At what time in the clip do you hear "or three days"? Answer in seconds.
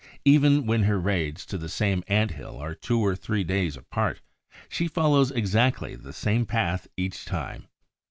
2.99-3.77